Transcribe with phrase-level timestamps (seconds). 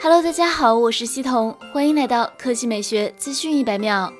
[0.00, 4.12] Hello，大家好，我是西彤，欢迎来到科技美学资讯一百秒。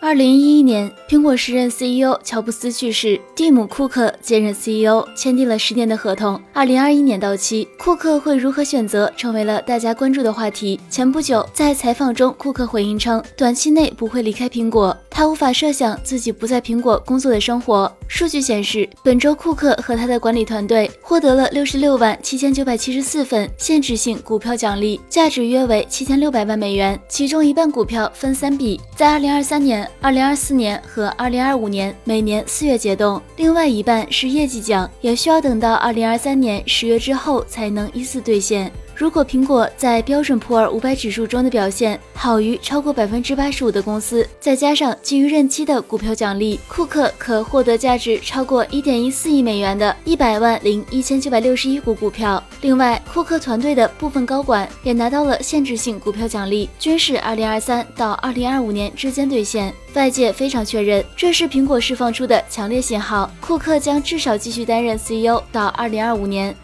[0.00, 6.40] 二零一一年，苹果时任 CEO 乔布斯去世，蒂姆·库克接任 CEO，签订了十年的合同。
[6.52, 10.80] 二零二一年到期，库克会如何选择，成为了大家关注的话题。
[10.88, 17.94] 前不久，在采访中，库克回应称，短期内不会离开苹果，他无法设想自己不在苹果工作的生活。
[18.08, 29.86] 数据显示，本周库克和他的管理团队获得了六十六万七千九百七十四份限制性股票奖励，价值约为七千六百万美元，其中一半股票分三笔，在二零二三年。
[30.00, 38.72] 二零二四年和二零二五年每年四月解冻，另外一半是业绩奖，也需要等到二零二三年十月之后才能依次兑现。
[39.00, 52.44] 如果苹果在标准普尔五百指数中的表现好于超过百分之八十五的公司，再加上基于任期的股票奖励，库克可获得价值超过一点一四亿美元的一百万零一千九百六十一股股票。
[52.60, 59.72] 另外，库克团队的部分高管也拿到了限制性股票奖励，均是二零二三到二零二五年之间兑现。
[59.94, 66.54] 外界非常确认，这是苹果释放出的强烈信号，库克将至少继续担任 CEO 到二零二五年。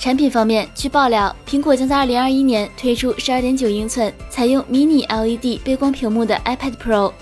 [0.00, 7.12] 产品方面，据爆料，苹果将在2021年推出12.9英寸采用迷你 LED 背光屏幕的 iPad Pro，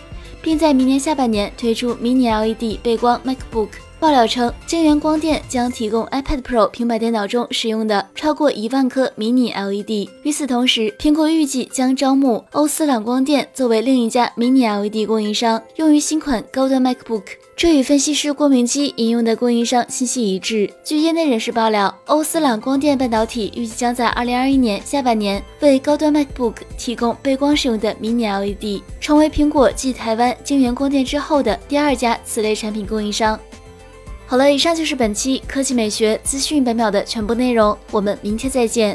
[0.41, 3.71] 并在明年下半年推出迷你 LED 背光 MacBook。
[4.01, 10.09] 爆料称，晶圆光电将提供 iPad Pro 平板电脑中使用的超过一万颗迷你 LED。
[10.23, 17.25] 与此同时，苹果预计将招募欧司朗光电作为另一家迷你 LED 供应商，用于新款高端 MacBook。
[17.57, 20.71] 这与分析师郭明基引用的供应商信息一致。
[20.85, 33.37] 据业内人士爆料，欧司朗光电半导体预计将在二零二一年下半年为高端 MacBook 提供背光使用的迷你 LED，成为苹果继台湾晶圆光电之后的第二家此类产品供应商。
[34.31, 38.95] 好了，以上就是本期科技美学资讯本秒的全部内容，我们明天再见。